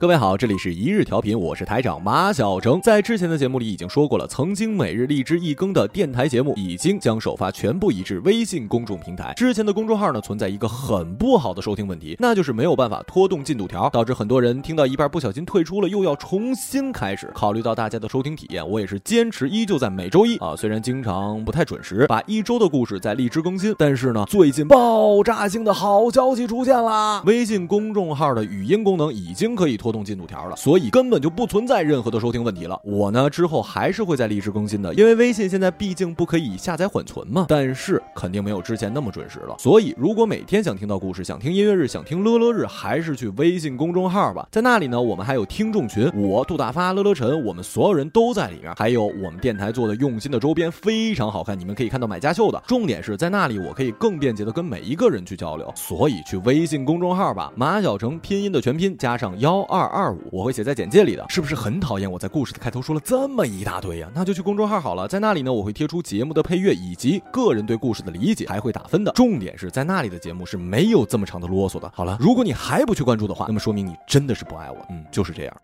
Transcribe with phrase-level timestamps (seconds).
[0.00, 2.80] 各位好，这里是一日调频，我是台长马小成。
[2.80, 9.34] 在之前的节目里已经说过了，曾经每日荔枝一更的电台节目已经将首发全部移至微信公众平台。
[9.34, 17.28] 之前的公众号呢存在一个很不好的收听问题，那就是没有办法拖动进度条，导致很多人听到一半不小心退出了，又要重新开始。
[17.34, 27.20] 考虑到大家的收听体验，我也是坚持依旧在每周一啊，虽然经常不太准时，把一周的故事在荔枝更新，但是呢，最近爆炸性的好消息出现啦！
[27.26, 29.87] 微信公众号的语音功能已经可以拖。
[29.88, 32.78] 拖动进度条了，所以根本就不存在任何的收听问题了。
[32.84, 37.46] 我呢之后还是会在荔枝更新的，因为微信现在毕竟不可以下载缓存嘛。
[37.48, 39.56] 但是肯定没有之前那么准时了。
[39.58, 44.46] 所以如果每天想听到故事，想听音乐日，想听乐乐日，还是去微信公众号吧。
[44.52, 48.74] 在那里呢，我们还有听众群，我杜大发、乐乐晨，我们所有人都在里面。
[48.76, 52.62] 还有我们电台做的用心的周边，非常好看，你们可以看到买家秀的。
[52.66, 55.72] 重点是在那里，我可以更便捷的跟每一个人去交流。
[55.74, 59.77] 所以去微信公众号吧，马小成拼音的全拼加上幺二。
[59.78, 64.10] 二二五，我会写在简介里的，是不是很讨厌我在故事的开头说了这么一大堆呀？
[64.12, 69.12] 那就去公众号好了，在那里呢，我会贴出节目的配乐以及个人对故事的理解，还会打分的。
[69.12, 71.88] 重点是在那里的节目是没有这么长的啰嗦的。
[71.94, 74.76] 好了，如果你还不去关注的话，那么说明你真的是不爱我。
[74.90, 75.56] 嗯，就是这样。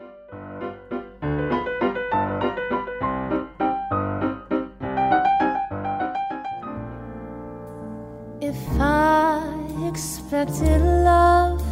[8.40, 9.42] If I
[9.90, 11.63] expected love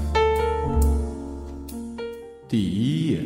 [2.53, 3.19] 第一页。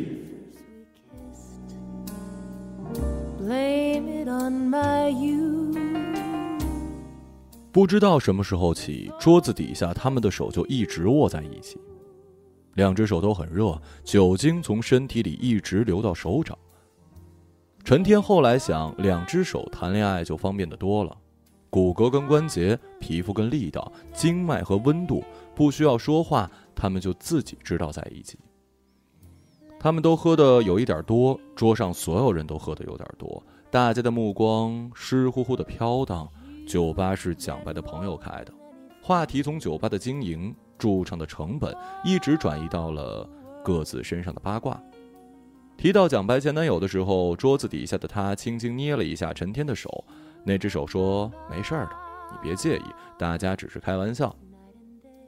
[7.73, 11.77] 不知道什么时候起，桌子底下他们的手就一直握在一起，
[12.75, 16.57] 两只手都很热，酒精从身体里一直流到手掌。
[17.83, 21.13] 陈天后来想，两只手谈恋爱就方便的多了，
[21.69, 25.21] 骨骼跟关节、皮肤跟力道、经脉和温度，
[25.53, 28.39] 不需要说话，他们就自己知道在一起。
[29.79, 36.27] 他们都喝的有一点多，桌上所有人都喝的有点多，大家的目光湿乎乎的飘荡。
[36.67, 38.51] 酒吧是蒋白的朋友开的，
[39.01, 41.73] 话题从酒吧的经营、驻唱的成本，
[42.03, 43.25] 一直转移到了
[43.63, 44.77] 各自身上的八卦。
[45.77, 50.03] 提到蒋白前男友的时候，桌子底下的他轻轻捏了一下陈天的手，
[50.43, 51.91] 那只手说：“没事儿的，
[52.31, 52.83] 你别介意，
[53.17, 54.35] 大家只是开玩笑。”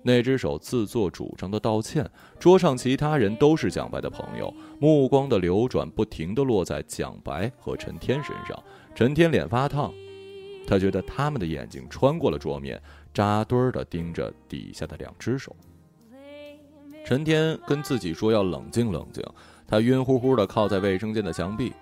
[0.01, 8.57] 那只手自作主张的道歉，桌上其他人都是蒋白的朋友，目光的流转不停的落在蒋白和陈天身上。
[8.95, 9.93] 陈天脸发烫，
[10.65, 12.81] 他觉得他们的眼睛穿过了桌面，
[13.13, 15.55] 扎堆儿的盯着底下的两只手。
[17.05, 19.23] 陈天跟自己说要冷静冷静，
[19.67, 21.73] 他晕乎乎的靠在卫生间的墙壁，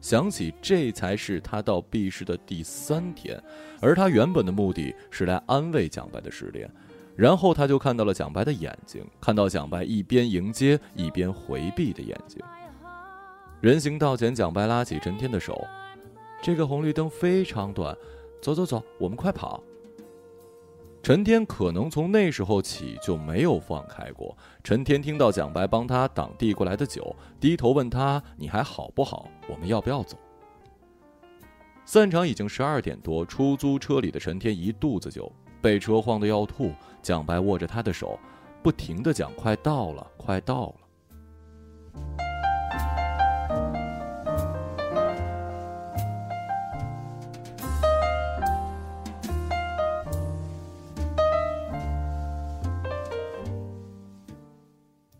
[0.00, 3.42] 想起这才是他到 B 市的第三天，
[3.80, 6.70] 而他原本的目的是来安慰蒋白的失恋。
[7.20, 12.42] 然后他就看到了蒋白的眼睛，看到蒋白一边迎接一边回避的眼睛。
[13.60, 15.62] 人行道前，蒋白拉起陈天的手
[16.40, 17.94] ：“这个红绿灯非常短，
[18.40, 19.62] 走走走，我们快跑。”
[21.04, 24.34] 陈天可能从那时候起就没有放开过。
[24.64, 29.28] 陈天听到蒋白帮他挡递过来的酒，低头问他：“你还好不好？
[29.46, 30.16] 我们要不要走？”
[31.84, 35.30] 散场已经十二点多，出租车里的陈天一肚子酒。
[35.60, 36.72] 被车晃得要吐，
[37.02, 38.18] 蒋白握着他的手，
[38.62, 40.74] 不停的讲：“快到了，快到了。”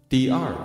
[0.09, 0.57] 第二夜，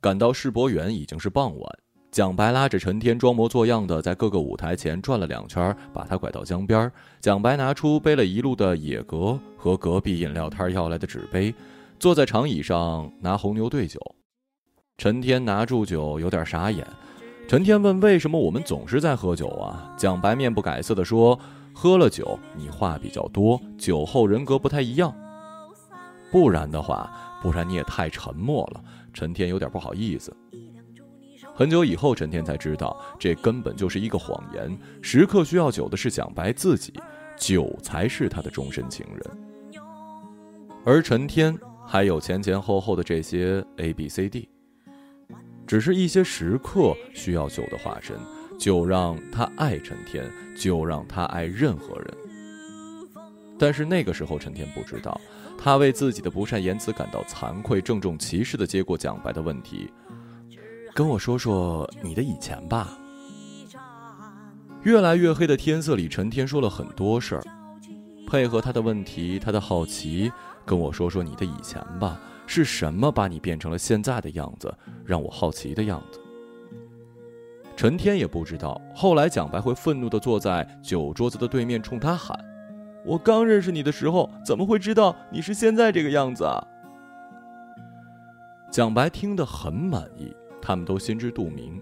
[0.00, 1.78] 赶到世博园已经是傍晚。
[2.20, 6.92] 蒋白拉着陈天装模作样的在各个舞台前转了两圈，把他拐到江边。
[7.18, 11.54] 蒋白拿出背了一路的野格和隔壁饮料摊要来的纸杯，
[11.98, 13.98] 坐在长椅上拿红牛兑酒。
[14.98, 16.86] 陈天拿住酒，有点傻眼。
[17.48, 21.40] 陈天问：“为什么我们总是在喝酒啊？”蒋白面不改色地说
[21.72, 25.10] ：“喝了酒，你话比较多，酒后人格不太一样。
[26.30, 28.84] 不然的话，不然你也太沉默了。”
[29.14, 30.36] 陈天有点不好意思。
[31.60, 34.74] 很久以后，陈天才知道，这根本就是一个谎言。
[35.02, 36.90] 时刻需要酒的是蒋白自己，
[37.36, 39.22] 酒才是他的终身情人。
[40.86, 41.54] 而陈天
[41.86, 44.48] 还有前前后后的这些 A、B、C、D，
[45.66, 48.16] 只是一些时刻需要酒的化身。
[48.58, 52.06] 酒让他爱陈天，酒让他爱任何人。
[53.58, 55.20] 但是那个时候，陈天不知道，
[55.58, 59.92] 他为自己的不善言辞感到惭愧，郑重其事的接过蒋白的问题。
[60.94, 62.88] 跟我说说你的以前吧。
[64.82, 67.42] 越来越黑的天色里，陈天说了很多事儿，
[68.26, 70.32] 配合他的问题，他的好奇，
[70.64, 76.18] 跟我说说你的以前吧，是什么把你变成了现在的样子，让我好奇的样子。
[77.76, 82.38] 陈天也不知道，后来蒋白会愤怒地坐在酒桌子的对面，冲他喊
[83.04, 86.66] ：“我刚认识你的时候，怎么会知道你是现在这个样子啊？”
[88.72, 91.80] 蒋白听得很满意，他们都心知肚明。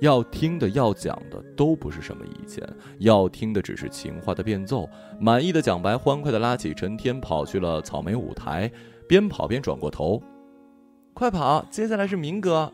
[0.00, 2.64] 要听的、要讲的都不是什么意见，
[2.98, 4.88] 要听的只是情话的变奏。
[5.18, 8.70] 满意的蒋白欢快地拉起陈天，跑去了草莓舞台，
[9.08, 10.22] 边跑边转过头
[11.14, 11.66] ：“快跑！
[11.68, 12.72] 接下来是民歌。”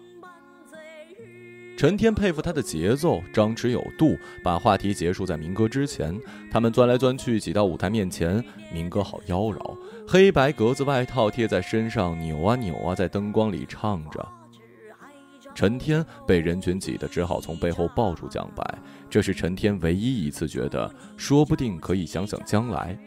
[1.79, 6.15] 陈天佩服他的节奏，张弛有度，把话题结束在民歌之前。
[6.51, 8.45] 他们钻来钻去，挤到舞台面前。
[8.71, 14.29] 民歌好妖娆，黑白格子外套贴在身上，扭啊扭啊，在灯光里唱着。
[15.55, 18.79] 陈天被人群挤得只好从背后抱住江白，
[19.09, 22.99] 这是陈天唯一一次觉得，说不定可以想想将来。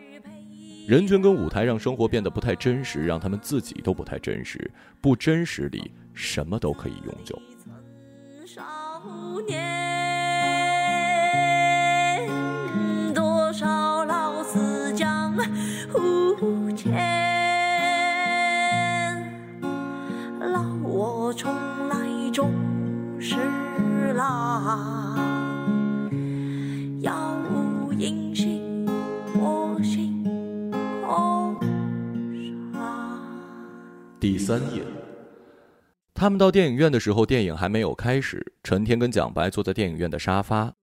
[0.88, 4.72] 人群跟舞台让生活变得不太真实，让他们自己都不太真实。
[5.02, 7.38] 不真实里，什么都可以永久。
[8.46, 8.64] 少
[9.46, 9.60] 年，
[13.14, 15.36] 多少老死江
[15.92, 16.94] 湖间，
[20.40, 21.54] 老我重
[23.36, 23.68] 年。
[34.20, 34.82] 第三页，
[36.14, 38.54] 他们到电影院的时候，电影还没有开始。
[38.64, 40.74] 陈天跟蒋白坐在电影院的沙发，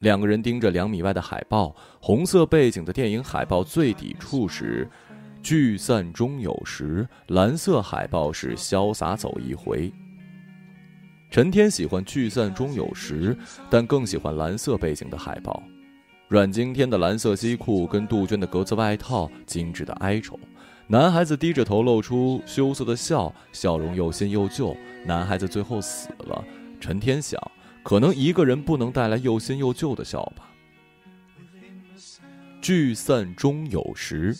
[0.00, 4.88] 两个人盯着两米外的海报，红色背景的电影海报最底处是
[5.42, 9.92] “聚散终有时”，蓝色海报是“潇洒走一回”。
[11.32, 13.34] 陈天喜欢“聚散终有时”，
[13.70, 15.62] 但更喜欢蓝色背景的海报，
[16.28, 20.38] 阮经天的蓝色西裤跟杜鹃的格子外套，精致的哀愁。
[20.88, 24.76] 男孩子低着头，露出羞涩的笑，笑容又新又旧。
[25.06, 26.44] 男孩子最后死了。
[26.78, 27.40] 陈天想，
[27.82, 30.50] 可能一个人不能带来又新又旧的笑吧。
[32.60, 34.36] 聚散终有时，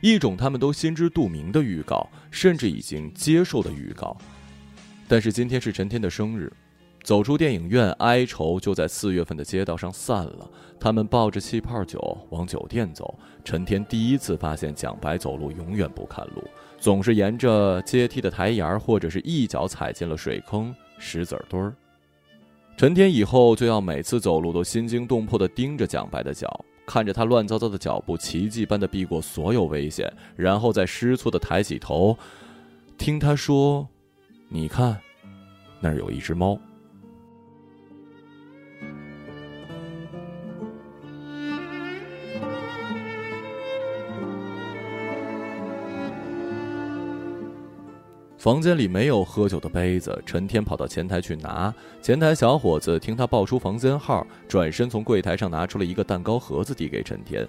[0.00, 4.16] 一种他们都心知肚明的预告，甚至已经接受的预告。
[5.10, 6.52] 但是今天是陈天的生日。
[7.02, 10.48] 走出电影院，哀愁就在四月份的街道上散了。
[10.78, 13.18] 他们抱着气泡酒往酒店走。
[13.42, 16.44] 陈天第一次发现蒋白走路永远不看路，
[16.78, 21.74] 总是沿着阶梯的台沿儿，或者是一脚踩进了水坑、石子堆儿。
[22.76, 32.16] 陈天以后就要每次走路都心惊动魄地盯着蒋白的脚，看着他乱糟糟的脚步，奇迹般地避过所有危险，然后再失措地抬起头，
[32.96, 33.88] 听他说
[34.52, 34.98] ：“你看，
[35.78, 36.58] 那儿有一只猫。”
[48.36, 51.72] 房间里没有喝酒的杯子，陈天跑到前台去拿。
[52.02, 57.46] 前台小伙子听他报出房间号，转身从柜台上拿出了一个蛋糕盒子，递给陈天。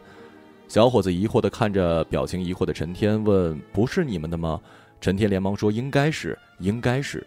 [0.67, 4.61] 小伙子疑惑地看着表情疑惑的陈天，问：“不是你们的吗？”
[5.01, 7.25] 陈天连忙说：“应该是，应该是。”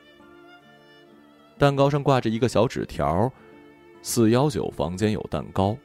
[1.58, 3.30] 蛋糕上挂着一个小纸条
[4.00, 5.76] ：“四幺九房间有蛋糕。”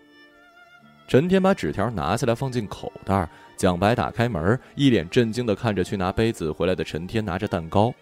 [1.07, 3.27] 陈天把纸条拿下来，放进口袋。
[3.57, 7.93] 蒋白打开门，一脸震惊的看着去拿杯子回来的陈天，拿着蛋糕。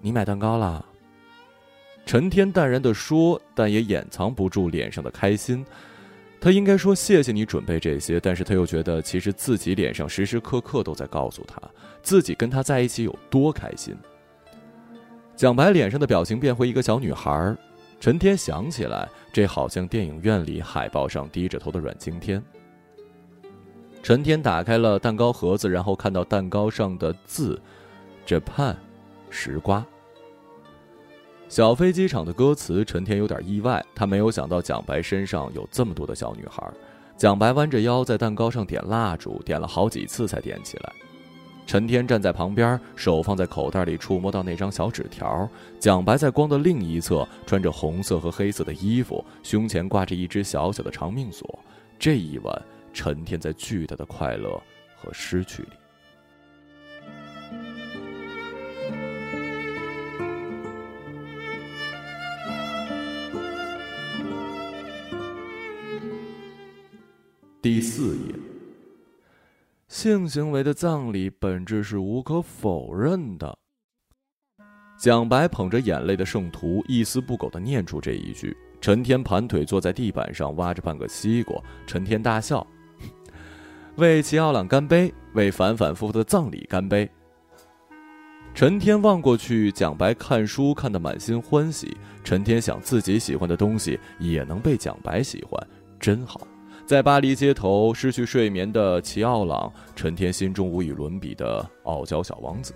[0.00, 0.84] 你买蛋糕了？
[2.04, 5.64] 陈天淡然的说，但也掩藏不住脸上的开心。
[6.42, 11.56] 他应该说谢谢你准备这些，但是他又觉得其实自己脸上时时刻刻都在告诉他，
[12.02, 13.96] 自己跟他在一起有多开心。
[15.36, 17.56] 蒋白脸上的表情变回一个小女孩儿。
[18.00, 22.42] 陈天想起来，这好像电影院里海报上低着头的阮经天。
[24.02, 27.56] 陈天打开了蛋糕盒子，然后看到蛋糕上的字
[28.26, 28.74] ：“Japan，
[29.30, 29.86] 石瓜。”
[31.52, 36.66] 小飞机场的歌词，陈天有点意外，他没有想到蒋白身上有这么多的小女孩。
[37.14, 40.90] 蒋白弯着腰在蛋糕上点蜡烛，点了好几次才点起来。
[41.66, 45.46] 陈天站在旁边，手放在口袋里，触摸到那张小纸条。
[45.78, 51.58] 蒋白在光的另一侧，穿着红色和黑色的衣服，胸前挂着一只小小的长命锁。
[51.98, 52.62] 这一晚，
[52.94, 54.58] 陈天在巨大的快乐
[54.96, 55.81] 和失去里。
[67.62, 68.34] 第四页。
[69.86, 73.56] 性行为的葬礼本质是无可否认的。
[74.98, 78.56] 蒋白捧着眼泪的圣徒，一丝不苟地念出这一句。
[78.80, 81.56] 陈天盘腿坐在地板上，挖着半个西瓜。
[81.86, 82.66] 陈天大笑
[83.94, 87.08] ：“为齐奥朗干杯，为反反复复的葬礼干杯。
[88.56, 91.96] 陈天望过去，蒋白看书看得满心欢喜。
[92.24, 95.64] 陈天想自己喜欢的东西也能被蒋白喜欢，
[96.00, 96.44] 真好。
[96.84, 102.74] 在巴黎街头失去睡眠的齐奥朗，陈天心中无与伦比的傲娇小王子。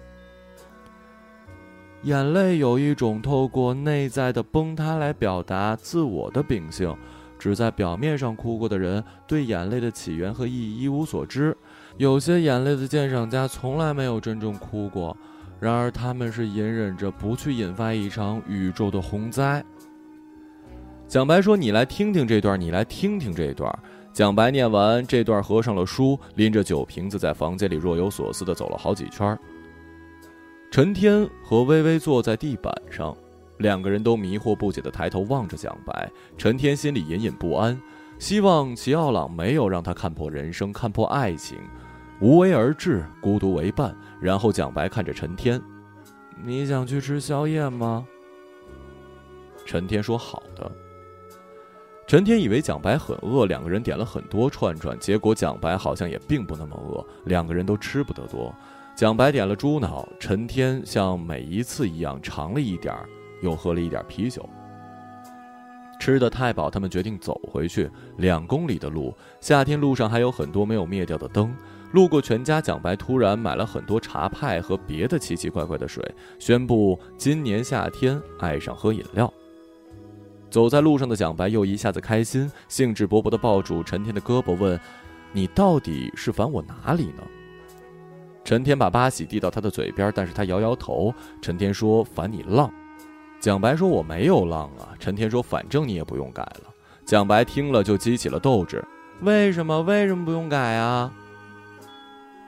[2.02, 6.96] 眼泪有一种透过内在的崩塌来表达自我的秉性，
[7.38, 11.54] 只在表面上哭过的人对眼泪的起源和意义一无所知。
[11.96, 15.16] 有些眼泪的鉴赏家从来没有真正哭过。
[15.58, 19.64] 然而，他们是隐忍着不去引发一场宇宙的洪灾。
[21.08, 23.72] 蒋白说：“你来听听这段，你来听听这段。”
[24.16, 29.38] 蒋白念完这段，合上了书，拎着酒瓶子在房间里若有所思地走了好几圈。
[30.70, 33.14] 陈天和微微坐在地板上，
[33.58, 36.11] 两个人都迷惑不解地抬头望着蒋白。
[36.38, 37.78] 陈天心里隐隐不安，
[38.18, 41.58] 希望齐奥朗没有让他看破人生，看破爱情。
[42.18, 43.94] 无为而治，孤独为伴。
[44.18, 45.61] 然后蒋白看着陈天
[46.42, 48.02] ：“你想去吃宵夜吗？”
[49.66, 50.73] 陈天说：“好的。”
[52.06, 58.54] 陈天以为蒋白很饿，两个人点了很多串串，结果蒋白好像也并不那么饿，两个人都吃不得多。
[58.94, 62.94] 蒋白点了猪脑，陈天像每一次一样尝了一点，
[63.42, 64.48] 又喝了一点啤酒。
[65.98, 67.90] 吃的太饱，他们决定走回去。
[68.18, 71.52] 两公里的路，夏天路上还有很多没有灭掉的灯。
[71.90, 76.08] 路过全家，蒋白突然买了很多茶派和别的奇奇怪怪的水，
[76.38, 79.32] 宣布今年夏天爱上喝饮料。
[80.50, 84.78] 走在路上的蒋白又一下子开心，兴致勃勃地抱住陈天的胳膊，问
[85.32, 87.22] ：“你到底是烦我哪里呢？”
[88.44, 91.12] 陈天把八喜递到他的嘴边，但是他摇摇头。
[91.42, 92.72] 陈天说：“烦你浪。”
[93.40, 96.72] 蒋白说：“我没有浪啊。”陈天说：“反正你也不用改了。”
[97.04, 98.82] 蒋白听了就激起了斗志
[99.22, 99.82] ：“为什么？
[99.82, 101.12] 为什么不用改啊？”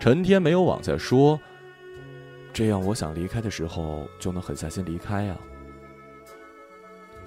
[0.01, 1.39] 陈天没有往下说，
[2.53, 5.37] 这样我想离开的时候就能狠下心离开呀。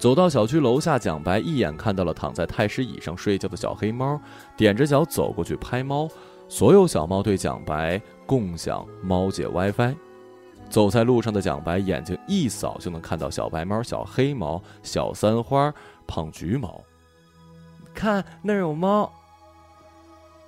[0.02, 4.20] 走到小区楼下，蒋白一眼看到了躺在太师椅上睡觉的小黑猫，
[4.58, 6.08] 踮着脚走过去拍猫。
[6.48, 9.94] 所有小猫对蒋白共享猫界 WiFi。
[10.68, 15.72] 走在路上的蒋白眼睛一扫就能看到小白猫、小黑猫、小三花、
[16.04, 16.82] 胖橘猫。
[17.94, 19.08] 看那儿有猫。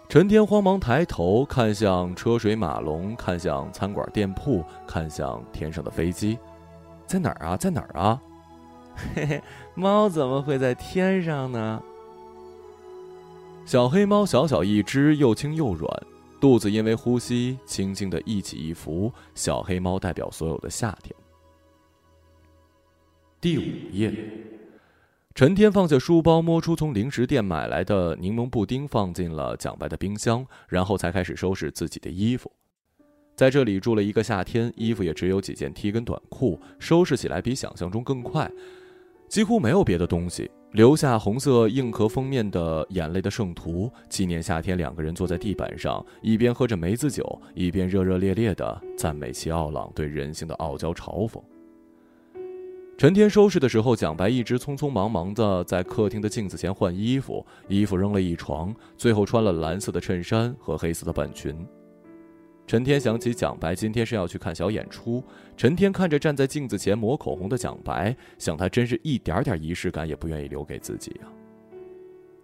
[0.08, 6.40] 陈天慌忙抬头看向车水马龙，看向餐馆店铺，看向天上的飞机，
[7.06, 7.56] 在哪儿啊？
[7.56, 8.20] 在哪儿啊？
[9.14, 9.42] 嘿嘿，
[9.74, 11.82] 猫怎么会在天上呢？
[13.64, 15.90] 小黑猫小小一只，又轻又软，
[16.40, 19.12] 肚子因为呼吸轻轻的一起一伏。
[19.34, 21.14] 小黑猫代表所有的夏天。
[23.40, 24.12] 第五页。
[25.34, 32.52] 陈天放下书包，摸出从零食店买来的柠檬布丁，放进了蒋白的冰箱，然后才开始收拾自己的衣服。
[33.34, 38.48] 在这里住了一个夏天，衣服也只有几件 T 跟短裤，收拾起来比想象中更快，
[39.34, 51.42] 几乎没有别的东西，留下红色硬壳封面的眼泪的圣徒，纪念夏天两个人坐在地板上，一边喝着梅子酒，一边热热烈烈的赞美齐奥朗对人性的傲娇嘲讽。
[52.96, 61.56] 陈天收拾的时候，蒋白一直匆匆忙忙的在客厅的镜子前换衣服，衣服扔了一床，最后穿了蓝色的衬衫和黑色的半裙。
[62.66, 65.22] 陈天想起蒋白今天是要去看小演出，
[65.56, 71.28] 陈天看着站在镜子前抹口红的蒋白，想他真是一点点仪式感也不愿意留给自己啊。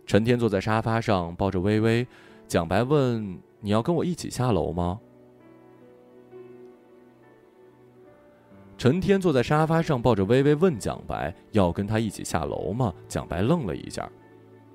[0.06, 2.06] 陈天坐在沙发上抱着微微，
[2.46, 5.00] 蒋白问：“你要跟我一起下楼吗？”
[8.76, 14.10] 陈天坐在沙发上，抱着微微问蒋白：“要跟他一起下楼吗？”蒋白愣了一下：“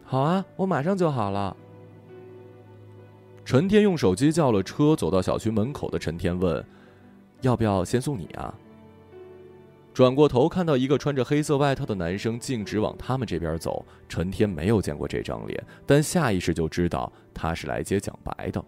[0.04, 1.56] 好啊，我马上就好了。”
[3.46, 6.66] 陈天用手机叫了车，走到小区门口的陈天问
[7.42, 8.52] ：“要不要先送你啊？”
[9.94, 18.62] 转过头看到一个穿着黑色外套的男生径直往他们这边走，陈天没有见过这张脸，但下意识就知道他是来接蒋白的。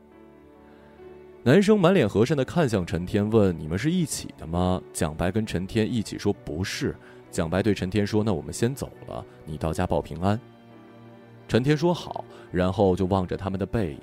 [1.42, 6.96] 男生满脸和善的看向陈天，问：“你们是一起的吗？”蒋白跟陈天一起说：“不是。”
[7.32, 10.40] 蒋白对陈天说：“那我们先走了，你到家报平安。”
[11.50, 14.00] 陈天说：“好。”然后就望着他们的背影。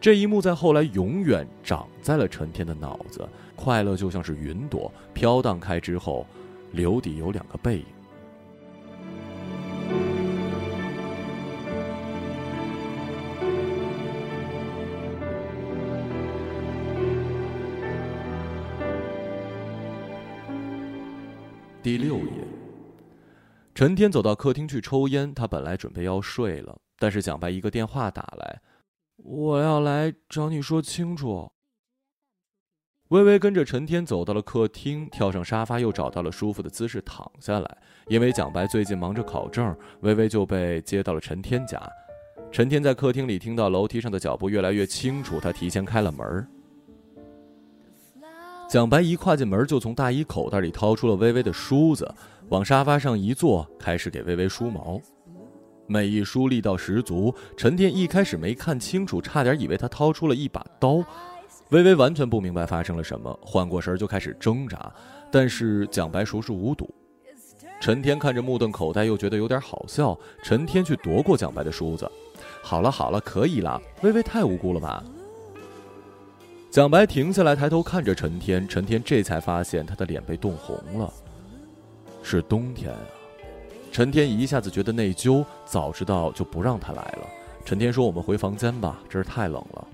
[0.00, 3.28] 这一幕在后来永远长在了陈天的脑子。
[3.54, 6.26] 快乐就像是云朵飘荡开之后，
[6.72, 7.84] 留底有两个背影。
[21.82, 22.32] 第六页，
[23.74, 25.34] 陈天走到客厅去抽烟。
[25.34, 28.60] 他本来准备要睡了，但是蒋白一个电话打来
[29.22, 31.50] ：“我要来找你说清楚。
[33.08, 37.78] 微微跟着陈天走到了客厅，跳上沙发，又找到了舒服的姿势躺下来。
[38.06, 41.80] 因为蒋白最近忙着考证，微微就被接到了陈天家。
[42.52, 46.46] 陈天在客厅里听到楼梯上的脚步越来越清楚，他提前开了门。
[48.68, 52.08] 蒋白一跨进门，就从大衣口袋里掏出了微微的梳子，
[52.48, 55.00] 往沙发上一坐，开始给微微梳毛。
[55.90, 61.04] 每一梳力道十足，陈天一开始没看清楚，差点以为他掏出了一把刀。
[61.70, 64.92] 微微完全不明白发生了什么，缓过神儿就开始挣扎，
[65.32, 66.88] 但是蒋白熟视无睹。
[67.80, 70.16] 陈天看着目瞪口呆，又觉得有点好笑。
[70.44, 72.08] 陈天去夺过蒋白的梳子，
[72.62, 73.82] 好了好了，可以了。
[74.02, 75.02] 微微太无辜了吧？
[76.70, 81.12] 蒋白停下来，抬头看着陈天，陈天这才发现他的脸被冻红了。
[82.22, 82.98] 是冬天啊！
[83.92, 87.26] 陈天一下子觉得内疚，早知道就不让他来了。
[87.64, 89.86] 陈天说：“我们回房间吧，这儿太冷了。”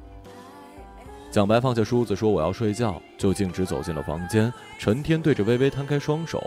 [1.32, 4.52] 蒋白放下梳子说：“我要睡觉。”就径直走进了房间。
[4.78, 6.42] 陈天对着微微摊开双手，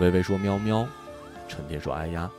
[0.00, 0.86] 微微说：“喵喵。”
[1.46, 2.30] 陈天说：“哎呀。”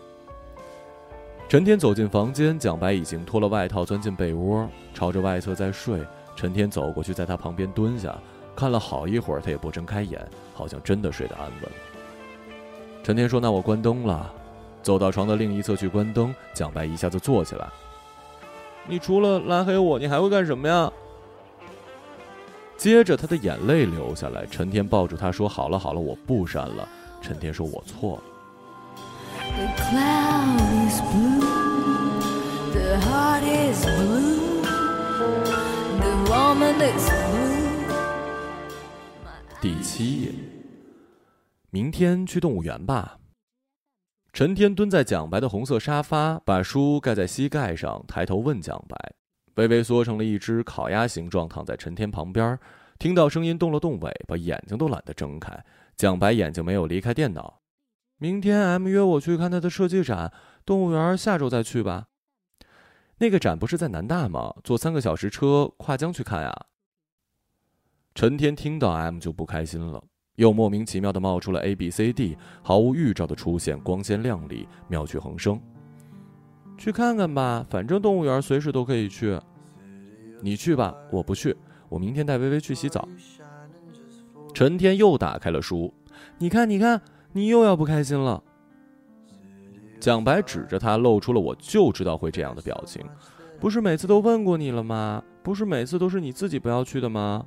[1.47, 6.03] 陈天走进房间，蒋白已经脱了外套，钻进被窝，朝着外侧在睡。
[6.35, 8.15] 陈天走过去，在他旁边蹲下，
[8.55, 11.71] 看了好一会儿，他也不睁开眼，好像真的睡得安稳。
[13.03, 14.33] 陈天说：“那我关灯了。”
[14.81, 16.33] 走到床的另一侧去关灯。
[16.53, 17.67] 蒋白一下子坐起来
[18.87, 20.91] ：“你除了拉黑我，你还会干什么呀？”
[22.77, 24.45] 接着，他的眼泪流下来。
[24.45, 26.87] 陈天抱住他说：“好了好了，我不删了。”
[27.21, 28.19] 陈天说：“我错了。”
[39.59, 40.31] 第七页，
[41.71, 43.17] 明天去动物园吧。
[44.37, 48.95] 陈天蹲在蒋白的红色沙发，把书盖在膝盖上，抬头问蒋白。
[49.55, 52.59] 微微缩成了一只烤鸭形状，躺在陈天旁边，
[52.99, 55.65] 听到声音动了动尾巴，眼睛都懒得睁开。
[55.95, 57.61] 蒋白眼睛没有离开电脑。
[58.19, 60.31] 明天 M 约我去看他的设计展，
[60.63, 62.05] 动物园下周再去吧。
[63.17, 64.53] 那个展不是在南大吗？
[64.63, 66.55] 坐三个小时车跨江去看呀。
[68.13, 70.03] 陈天听到 M 就不开心了，
[70.37, 75.59] 又莫名其妙的冒出了 A B C D，毫无预兆的出现，光鲜亮丽，妙趣横生。
[76.77, 79.39] 去看看吧，反正动物园随时都可以去。
[80.39, 81.57] 你去吧，我不去。
[81.89, 83.07] 我明天带微微去洗澡。
[84.53, 85.91] 陈天又打开了书，
[86.37, 88.43] 你看，你看，你又要不开心了。
[89.99, 93.03] 蒋白指着他，露出了我就知道会这样的表情。
[93.59, 95.23] 不是每次都问过你了吗？
[95.41, 97.43] 不是每次都是你自己不要去的吗？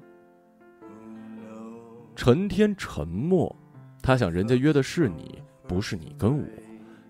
[2.15, 3.55] 陈天沉默，
[4.03, 6.45] 他想人家约的是你，不是你跟我。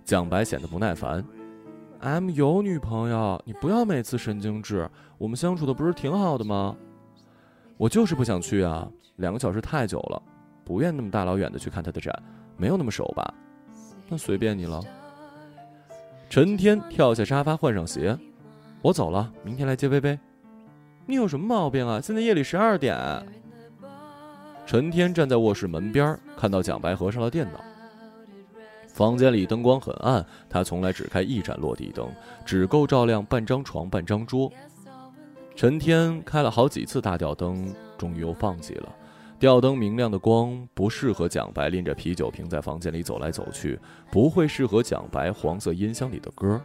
[0.04, 1.24] 蒋白显得不耐烦。
[2.00, 4.88] M 有女朋友，你不要每次神经质。
[5.18, 6.76] 我们相处的不是挺好的吗？
[7.76, 10.22] 我就是不想去啊，两个小时太久了，
[10.64, 12.14] 不愿那么大老远的去看他的展，
[12.56, 13.34] 没有那么熟吧？
[14.08, 14.82] 那随便你了。
[16.28, 18.16] 陈天跳下沙发，换上鞋，
[18.80, 20.18] 我走了，明天来接薇薇。
[21.06, 22.00] 你有什么毛病啊？
[22.00, 22.96] 现在夜里十二点。
[24.70, 27.60] 陈天站在卧室门边，看到蒋白合上了电脑。
[28.86, 32.08] 房间里灯光很暗，他从来只开一盏落地灯，
[32.46, 34.48] 只够照亮半张床、半张桌。
[35.56, 38.88] 陈天开了好几次大吊灯，终于又放弃了。
[39.40, 43.76] 吊灯明亮的光不适合蒋白拎着啤酒瓶在房间里走来走去，
[44.08, 46.62] 不会适合蒋白黄色音箱里的歌。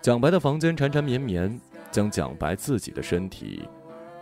[0.00, 1.60] 蒋白的房间缠缠绵绵，
[1.90, 3.68] 将蒋白自己的身体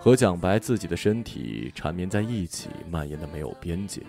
[0.06, 4.00] 和蒋白自己的身体缠绵在一起，蔓延的没有边界。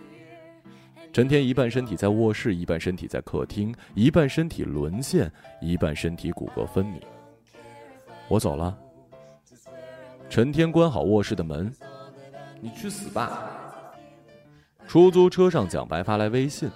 [1.12, 7.02] 陈天一半身体在卧室，一半身体在客厅，一半身体沦陷，一半身体骨骼分明。
[8.28, 8.78] 我走了。
[10.30, 11.74] 陈天关好卧室的门，
[12.62, 13.42] 你去死吧！
[14.88, 16.70] 出租车上，蒋白发来微信。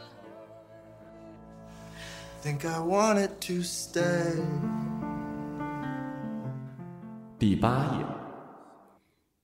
[7.38, 8.21] 第八页。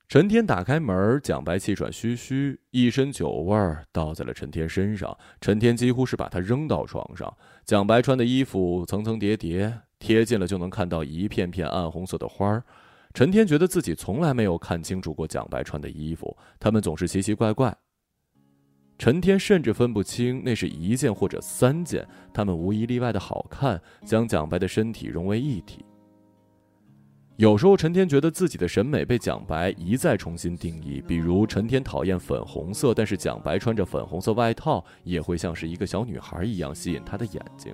[0.10, 5.16] 陈天打开门，蒋白气喘吁吁，一身酒味儿倒在了陈天身上。
[5.42, 7.36] 陈天几乎是把他扔到床上。
[7.66, 12.64] 蒋白穿的衣服层层叠叠，贴近了就能看到一片片暗红色的花儿。
[13.14, 17.76] 陈天觉得自己从来没有看清楚过蒋白穿的衣服，他们总是奇奇怪怪。
[18.98, 25.84] 陈天甚至分不清那是一件或者三件，他们无一例外的好看，将蒋白的身体融为一体。
[27.38, 31.04] 有时候，陈天觉得自己的审美被蒋白一再重新定义。
[31.08, 37.72] 比如，陈天讨厌粉红色，但是蒋白穿着粉红色外套也会像是一个小女孩一样吸引他的眼睛。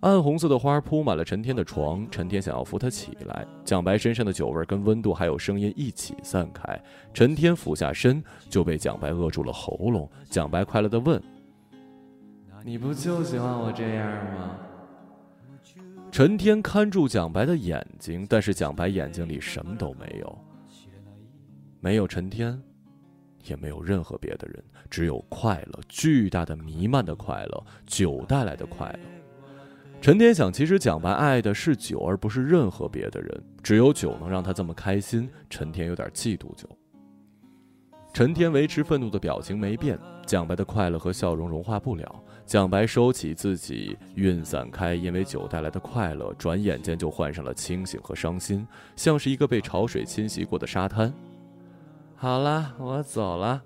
[0.00, 3.46] 暗红色的花铺满了陈天的床，陈天想要扶他起来。
[3.64, 6.78] 蒋白身上的酒味跟温度还有声音一起散开，
[7.14, 10.06] 陈天俯下身就被蒋白扼住了喉咙。
[10.28, 11.22] 蒋白快乐的问
[12.64, 14.58] ：“你不就喜欢我这样吗？”
[16.10, 20.38] 陈天看住蒋白的眼睛，但是蒋白眼睛里什么都没有，
[21.78, 22.60] 没有陈天，
[23.44, 28.98] 也没有任何别的人，只有快乐，巨大的弥漫的快乐，酒带来的快乐。
[30.00, 33.44] 陈天想，其实蒋白爱的是酒，而不是任何别的人。
[33.62, 35.30] 只有酒能让他这么开心。
[35.48, 36.68] 陈天有点嫉妒酒。
[38.12, 39.96] 陈天维持愤怒的表情没变，
[40.26, 42.24] 蒋白的快乐和笑容融化不了。
[42.50, 51.14] 蒋白收起自己晕散开因为酒带来的快乐，转眼间就换上了清醒和伤心，像是一个被潮水侵袭过的沙滩。
[52.16, 53.62] 好了，我走了。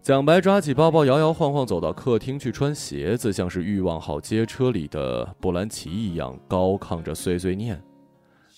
[0.00, 7.80] 蒋白抓起包包，摇摇晃晃走到客厅去穿鞋子，像是欲望号街车里的布兰奇一样高亢着碎碎念：“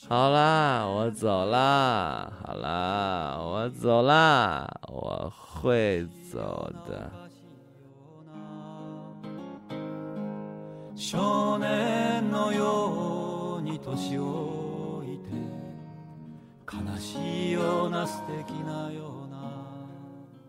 [0.08, 7.12] 好啦，我走啦，好啦，我走啦，我会走的。”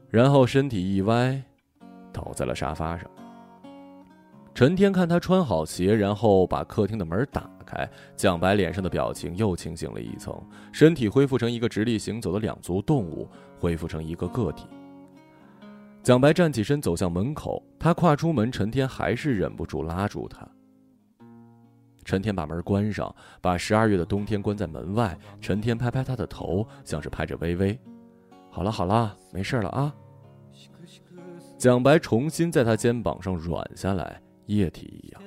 [0.10, 1.42] 然后身体一歪，
[2.14, 3.10] 倒在了沙发上。
[4.54, 10.34] 陈天看他穿好鞋，然后把客厅的门打开，蒋白脸上的表情又清醒了一层，
[10.72, 13.28] 身体恢复成一个直立行走的两足动物，
[13.60, 14.68] 恢复成一个个体。
[16.06, 20.48] 蒋白站起身走向门口，他跨出门，陈天还是忍不住拉住他。
[22.04, 25.18] 陈天把门关上，把十二月的冬天关在门外。
[25.42, 27.76] 陈天拍拍他的头，像是拍着微微
[28.52, 29.92] ：“好了好了，没事了啊。”
[31.58, 35.20] 蒋白重新在他肩膀上软下来，液体一样。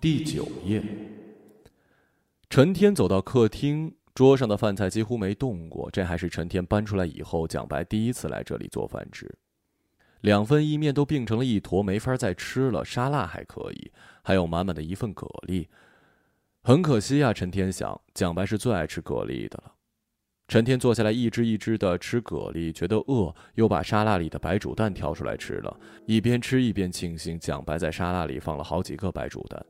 [0.00, 0.80] 第九页，
[2.48, 3.92] 陈天走到客厅。
[4.14, 9.28] 桌上的饭菜几乎没动过，这还是陈天搬出来以后，蒋白第一次来这里做饭吃。
[10.20, 12.84] 两份意面都并成了一坨，没法再吃了。
[12.84, 13.90] 沙拉还可以，
[14.22, 15.66] 还有满满的一份蛤蜊。
[16.62, 19.72] 很可惜呀，陈天想，蒋白是最爱吃蛤蜊的了。
[20.46, 25.76] 陈天坐下来，一只一只的吃蛤蜊，觉得饿，又把沙拉里的白煮蛋挑出来吃了，
[26.06, 29.64] 一边吃一边庆幸蒋白在沙拉里放了好几个白煮蛋。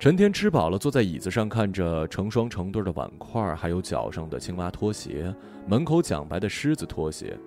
[0.00, 5.34] 陈天吃饱了，坐在椅子上看着成双成对的碗筷，还有脚上的青蛙拖鞋，
[5.66, 7.38] 门口蒋白的狮子拖鞋。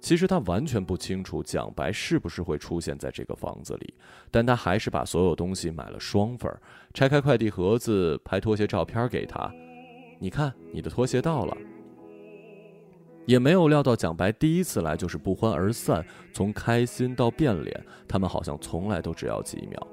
[0.00, 3.94] 其实他完全不清楚蒋白是不是会出现在这个房子里，
[4.30, 6.60] 但他还是把所有东西买了双份儿
[6.92, 9.48] 拆开快递盒子，拍拖鞋照片给他。
[10.22, 11.56] 你看，你的拖鞋到了。
[13.26, 19.88] 也没有料到蒋白第一次来就是不欢而散，从开心到变脸，他们好像从来都只要几秒。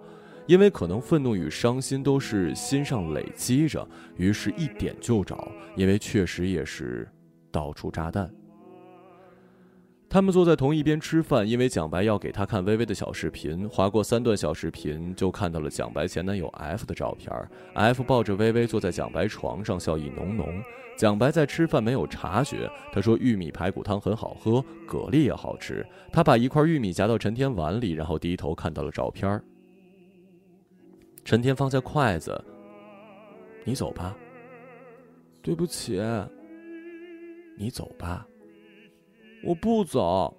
[0.45, 3.87] 因为可能愤怒与伤心都是心上累积着，
[4.17, 5.35] 于是一点就着。
[5.75, 7.09] 因为确实也是
[7.51, 8.31] 到处炸弹。
[10.09, 17.31] 他们坐在同一边吃饭，因为蒋白要给他看微微的小视频，划过三段小视频，就看到了蒋白前男友 F 的照片。
[17.75, 20.47] F 抱着微微坐在蒋白床上，笑意浓浓。
[20.97, 25.85] 蒋白在吃饭没有察觉，他说玉米排骨汤很好喝，蛤蜊也好吃。
[26.11, 29.39] 他把一块玉米夹到陈天碗里，然后低头看到了照片。
[31.23, 32.43] 陈天放下筷子，
[33.63, 34.17] 你走吧。
[35.43, 36.01] 对不起，
[37.55, 38.25] 你走吧。
[39.43, 40.35] 我不走。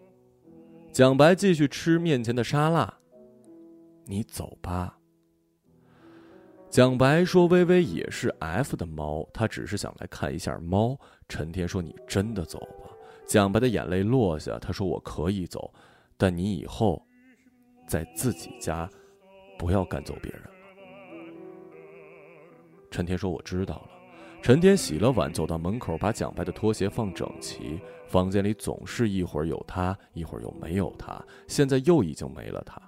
[0.93, 2.93] 蒋白继续吃面前的沙拉。
[4.07, 4.99] 你走吧。
[6.69, 12.91] 蒋白说：“微微也是 F 的猫，他只是想来看一下猫。”陈天说：“你真的走吧。”
[13.27, 15.73] 蒋白的眼泪落下，他说：“我可以走，
[16.17, 17.05] 但你以后
[17.87, 18.89] 在自己家
[19.59, 20.43] 不要赶走别人。”
[22.91, 23.91] 陈天说：“我知道了。”
[24.43, 27.81] 陈天洗了碗，走到门口，把蒋白的拖鞋放整齐。
[28.11, 32.83] 房间里总是一会儿有他，一会儿又没有他，现在又已经没了他。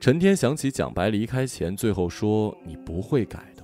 [0.00, 3.62] 陈天想起蒋白离开前最后说：“你不会改的。”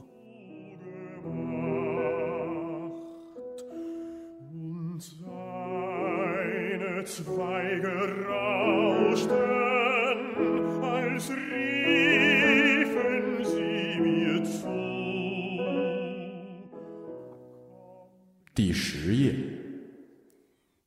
[18.55, 19.35] 第十页，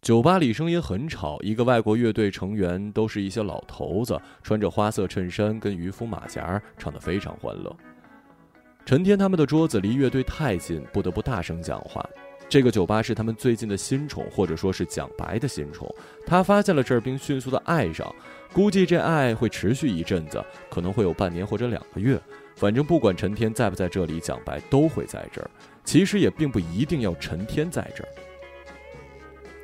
[0.01, 7.77] 酒吧里声音很吵，一个外国乐队成员都是一些老头子，穿着花色衬衫跟渔夫马甲，唱得非常欢乐。
[8.83, 12.03] 陈天他们的桌子离乐队太近，不得不大声讲话。
[12.49, 15.87] 这个酒吧是他们最近的新宠，或者说是蒋白的新宠。
[16.25, 18.11] 他发现了这儿，并迅速的爱上，
[18.51, 22.19] 估计这爱会持续一阵子，可能会有半年或者两个月。
[22.55, 25.49] 反正不管陈天在不在这里，蒋白都会在这儿。
[25.85, 28.09] 其实也并不一定要陈天在这儿。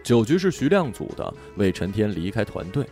[0.08, 2.86] 酒局是徐亮组的，为陈天离开团队。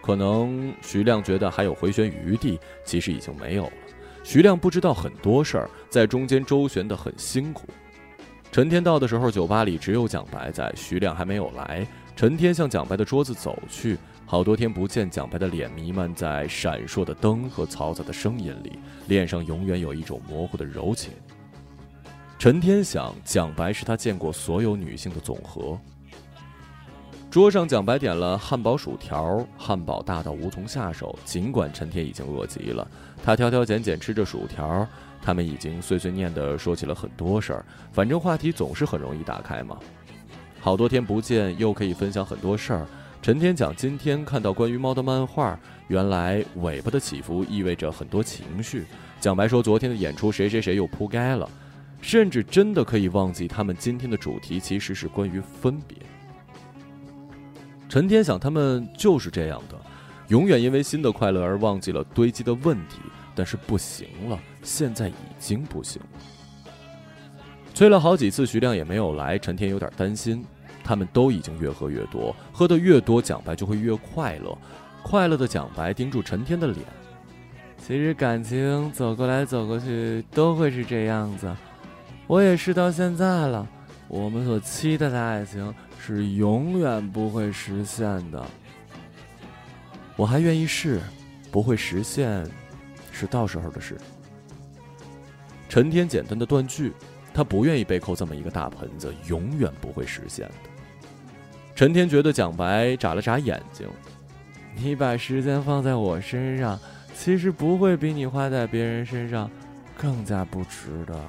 [0.00, 3.72] 可能徐亮觉得还有回旋余地，其实已经没有了。
[4.22, 7.66] 徐亮不知道很多事儿，在中间周旋的很辛苦。
[8.52, 11.84] 陈天到的时候，酒吧里只有蒋白在，徐亮还没有来。
[12.14, 21.10] 陈天向蒋白的桌子走去，好多天不见，蒋白的脸弥漫在闪烁的灯和嘈杂的声音里，脸上永远有一种模糊的柔情。
[22.38, 25.78] 陈天想，蒋白是他见过所有女性的总和。
[27.30, 31.18] 桌上，蒋白点了汉堡、薯条，汉堡大到无从下手。
[31.24, 32.86] 尽管陈天已经饿极了，
[33.24, 34.86] 他挑挑拣拣吃着薯条。
[35.22, 39.78] 他们已经碎碎念地说起了很多事儿，反正话题总是很容易打开嘛。
[40.60, 42.86] 好多天不见，又可以分享很多事儿。
[43.22, 48.84] 陈天讲今天看到关于猫的漫画，原来尾巴的起伏意味着很多情绪。
[49.18, 51.48] 蒋白说昨天的演出谁谁谁又扑街了。
[52.04, 55.96] 甚至真的可以忘记，他们今天的主题其实是关于分别。
[57.88, 59.80] 陈天想，他们就是这样的，
[60.28, 62.98] 永远因为新的快乐而忘记了堆积的问题。
[63.34, 66.08] 但是不行了，现在已经不行了。
[67.72, 69.38] 催了好几次，徐亮也没有来。
[69.38, 70.44] 陈天有点担心，
[70.84, 74.56] 他们都已经越喝越多，喝得越多，蒋白就会越快乐。
[75.02, 76.80] 快乐的蒋白盯住陈天的脸，
[77.78, 81.50] 其实感情走过来走过去都会是这样子。
[82.26, 83.66] 我也是到现在了，
[84.08, 88.44] 我们所期待的爱情是永远不会实现的。
[90.16, 91.00] 我还愿意试，
[91.50, 92.46] 不会实现，
[93.12, 93.96] 是到时候的事。
[95.68, 96.92] 陈天简单的断句，
[97.34, 100.54] 他不愿意被扣这么一个大盆子，永远不会实现的。
[101.74, 103.86] 陈天觉得蒋白眨了眨眼睛，
[104.76, 106.78] 你把时间放在我身上，
[107.14, 109.50] 其实不会比你花在别人身上
[109.98, 111.20] 更加不值得。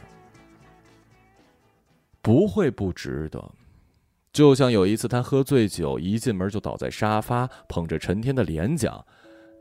[2.25, 3.51] 不会不值得，
[4.33, 9.05] 就像有一次他喝醉酒，一进门就倒在沙发，捧着陈天的脸讲：“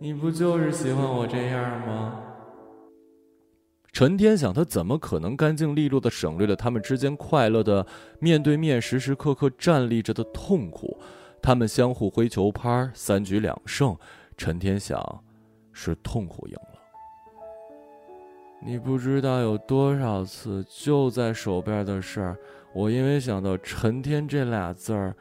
[0.01, 2.23] 你不就是喜欢我这样吗？”
[3.93, 7.87] 陈天想，他怎么可能干净利落的省略了他们之间快乐的
[8.19, 10.99] 面对面、时时刻刻站立着的痛苦？
[11.43, 13.95] 他们相互挥球拍，三局两胜。
[14.39, 15.23] 陈天想，
[15.75, 16.74] 是痛苦赢了。
[18.67, 22.37] 你不知道有多少次就在手边的事儿，
[22.73, 25.15] 我因为想到陈天这俩字儿，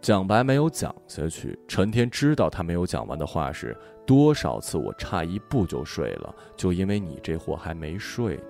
[0.00, 1.58] 蒋白没有讲下去。
[1.68, 8.40] 陈天知道他没有讲完的话是多少次，我差一步就睡了，就因为你这货还没睡。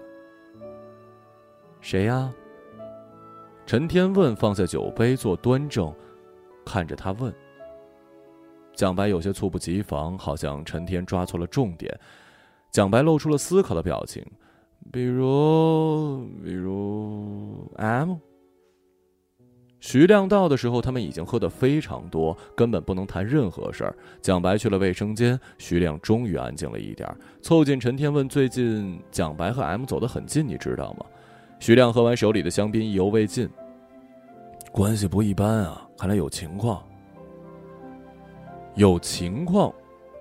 [1.81, 2.33] 谁呀？
[3.67, 5.93] 陈天问，放下酒杯，坐端正，
[6.65, 7.35] 看着他问。
[8.75, 11.93] 蒋白有些猝不及防，好像陈天抓错了重点。
[12.77, 14.23] 蒋白露出了思考的表情，
[14.93, 18.17] 比如，比如 M。
[19.81, 23.97] 徐亮到的时候，他们已经喝得非常多，根本不能谈任何事儿。
[24.21, 27.09] 蒋白去了卫生间，徐亮终于安静了一点，
[27.41, 31.07] 凑近陈天问：“最近蒋白和 M 走得很近，你知道吗？”
[31.59, 33.49] 徐亮喝完手里的香槟，意犹未尽，
[34.71, 36.83] 关系不一般啊，看来有情况。
[38.75, 39.73] 有情况。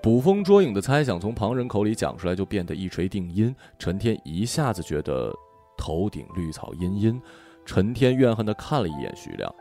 [0.06, 3.56] 捕风捉影的猜想从旁人口里讲出来，就变得一锤定音。
[3.80, 5.34] 陈天一下子觉得
[5.76, 7.20] 头顶绿草茵茵。
[7.66, 9.52] 陈天怨恨的看了一眼徐亮，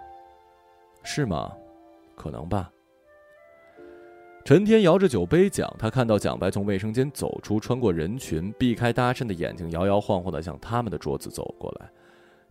[1.02, 1.50] 是吗？
[2.14, 2.70] 可能吧。
[4.44, 11.88] 陈天摇着酒杯讲，他看到蒋白从卫生间走出，穿过人群，避开搭讪的眼睛，摇摇晃晃的向他们的桌子走过来。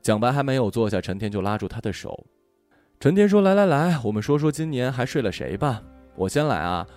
[0.01, 2.25] 蒋白还没有坐下，陈天就拉住他的手。
[2.99, 5.83] 陈天说：“来来来，我们说说今年还睡了谁吧。
[6.15, 6.87] 我先来啊。”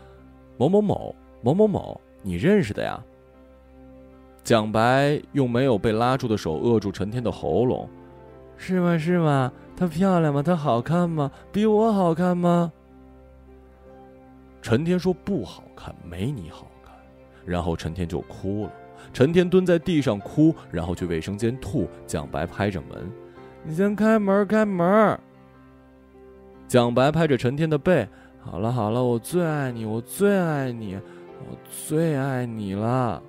[0.56, 3.02] 某某某某某某，你认识的呀？
[4.42, 7.88] 蒋白用没有被拉住的手扼住陈天的喉咙，
[8.56, 8.96] 是吗？
[8.96, 9.52] 是吗？
[9.76, 10.42] 她漂亮吗？
[10.42, 11.30] 她好看吗？
[11.52, 12.72] 比我好看吗？
[14.62, 16.94] 陈天说不好看，没你好看。
[17.44, 18.72] 然后陈天就哭了。
[19.12, 21.88] 陈天蹲在地上哭，然后去卫生间吐。
[22.06, 23.10] 蒋白拍着门
[23.62, 25.18] ：“你先开门，开门。”
[26.66, 28.08] 蒋白拍着陈天的背。
[28.48, 33.20] 好了好了，我最爱你，我最爱你，我最爱你了。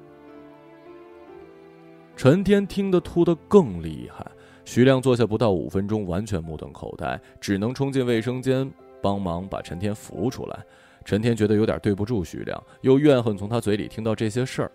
[2.15, 4.25] 陈天听得吐得更厉害，
[4.63, 10.63] 徐亮坐下不到五分钟，完全目瞪口呆，只能冲进卫生间帮忙把陈天扶出来。
[11.03, 14.71] 陈天觉得有点对不住徐亮，又怨恨从他嘴里听到这些事儿。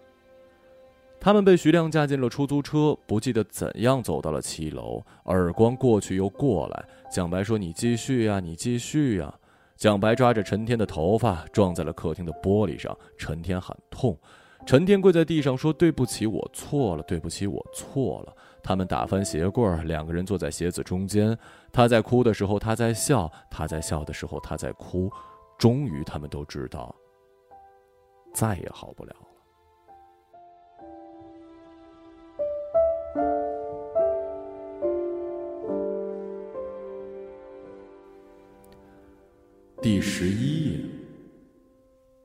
[1.20, 6.85] 他们被徐亮架进了出租车，不记得怎样走到了七楼，耳光过去又过来。
[7.11, 9.33] 蒋白说：“你继续呀，你继续呀。”
[9.83, 14.16] 蒋白抓着陈天的头发撞在了客厅的玻璃上，陈天喊痛。
[14.64, 21.37] 陈天跪在地上说：“对不起，我错了，对不起，我错了。”他们打翻鞋柜，两个人坐在鞋子中间。
[21.73, 25.11] 他在哭的时候，他在笑；他在笑的时候，他在哭。
[25.59, 26.95] 终于，他们都知道，
[28.33, 29.12] 再也好不了。
[39.83, 40.81] 第十一页，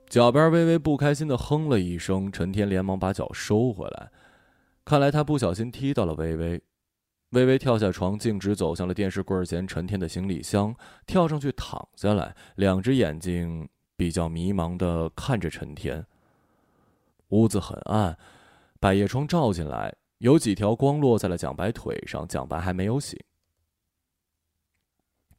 [0.07, 4.11] 脚边微微不开心的哼了一声，陈天连忙把脚收回来。
[4.85, 6.61] 看来他不小心踢到了微微。
[7.31, 10.75] 微微跳下床，径直走向了电视柜前陈天的行李箱，
[11.07, 16.05] 跳上去躺下来，两只眼睛比较迷茫的看着陈天。
[17.29, 18.15] 屋子很暗，
[18.79, 23.19] 百叶窗照进来，有几条光落在了蒋白腿上，蒋白还没有醒。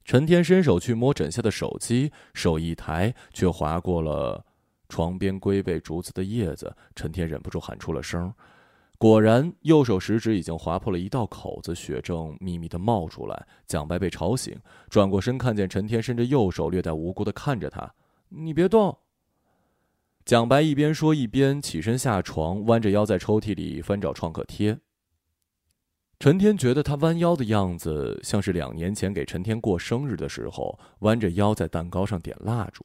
[0.08, 4.42] 陈天伸手去摸枕下的手机，手一抬，却划过了
[4.88, 6.74] 床边龟背竹子的叶子。
[6.96, 8.32] 陈天忍不住喊出了声，
[8.96, 13.46] 果然，右手食指已经划破了一道口子，血正密密的冒出来。
[13.66, 17.92] 蒋白被吵醒，转过身，看见陈天伸着右手，略带无辜的看着他
[18.30, 18.96] ：“你别动。”
[20.24, 24.78] 蒋白一边说，一边起身下床，弯着腰在抽屉里翻找创可贴。
[26.20, 32.84] 陈天觉得他弯腰的样子，像是两年前给陈天过生日的时候，弯着腰在蛋糕上点蜡烛。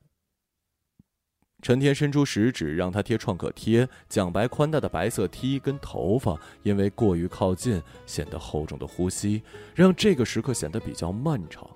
[1.63, 9.41] 陈天伸出食指让他贴创可贴，蒋白宽大的白色 T 跟头发因为过于靠近，显得厚重的呼吸，
[9.74, 11.67] 让这个时刻显得比较漫长。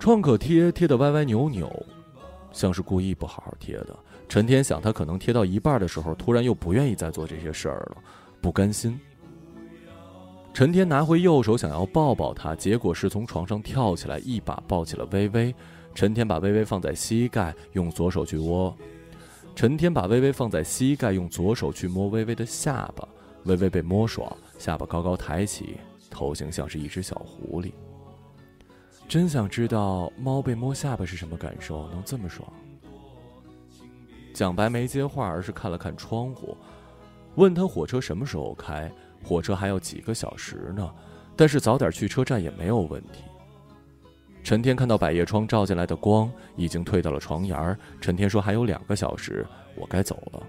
[0.00, 1.86] 创可贴贴得歪歪扭扭，
[2.50, 3.96] 像是故意不好好贴的。
[4.28, 7.98] 陈天想，他可能贴到一半的时候，突然又不愿意再做这些事儿了，
[8.40, 8.98] 不甘心。
[10.54, 15.54] 陈天拿回右手，想要抱抱她，结果是从床上跳起来，一把抱起了微微。
[15.94, 18.74] 陈天把微微放在膝盖，用左手去摸。
[19.56, 23.08] 陈天把微微放在膝盖，用左手去摸微微的下巴。
[23.44, 25.78] 微微被摸爽，下巴高高抬起，
[26.10, 27.72] 头型像是一只小狐狸。
[29.08, 32.46] 真想知道猫被摸下巴是什么感受，能这么爽？
[34.34, 36.56] 蒋白没接话，而是看了看窗户，
[37.36, 38.92] 问他火车什么时候开。
[39.22, 40.92] 火车还要几个小时呢，
[41.36, 43.22] 但是早点去车站也没有问题。
[44.42, 47.78] 陈天看到百叶窗照进来的光，已经退到了床沿儿。
[48.00, 50.42] 陈天说：“还有两个小时，我该走了。”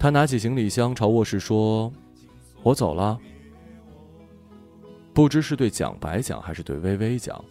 [0.00, 1.92] 他拿起行李箱朝卧室说
[2.62, 3.18] ：“我走了。”
[5.12, 7.44] 不知是对蒋白讲还是对微微讲，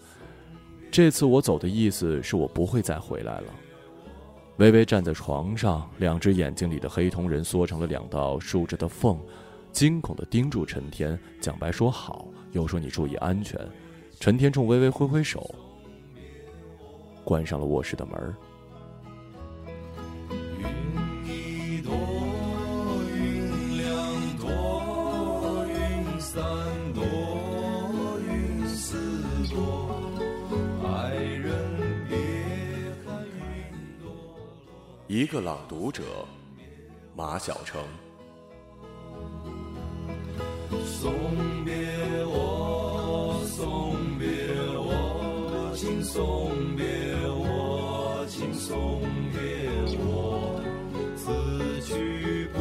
[0.90, 3.54] 这次我走的意思是我不会再回来了。
[4.58, 9.20] 微微站在床上，两只眼睛里的黑瞳仁缩成了两道竖着的缝。
[9.78, 13.56] 惊恐的盯住陈天，蒋白说：“好。”又说：“你注意安全。”
[14.20, 15.48] 陈天冲微微挥挥手，
[17.24, 18.36] 关上了卧室的门。
[35.08, 36.04] 一个朗读者，
[37.16, 37.80] 马晓成。
[40.86, 41.12] 送
[41.66, 41.74] 别
[42.26, 44.28] 我，送别
[44.76, 46.86] 我，请送别
[47.28, 49.40] 我，请送别
[50.00, 50.62] 我。
[51.16, 52.58] 此去不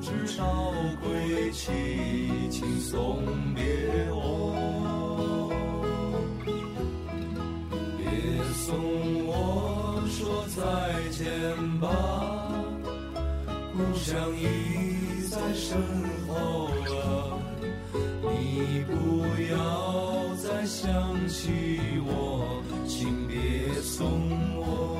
[0.00, 1.70] 知道归期，
[2.50, 3.22] 请送
[3.54, 3.62] 别
[4.10, 5.50] 我。
[7.98, 8.04] 别
[8.54, 8.74] 送
[9.26, 10.62] 我说再
[11.10, 11.20] 见
[11.80, 11.86] 吧，
[13.72, 14.42] 故乡已
[15.28, 15.76] 在身
[16.28, 16.68] 后
[20.74, 24.93] 想起我，请别送我。